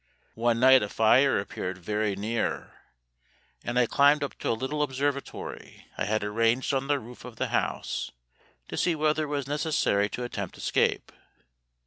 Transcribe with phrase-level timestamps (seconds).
[0.33, 2.73] One night a fire appeared very near,
[3.63, 7.35] and I climbed up to a little observatory I had arranged on the roof of
[7.35, 8.09] the house,
[8.69, 11.11] to see whether it was necessary to attempt escape.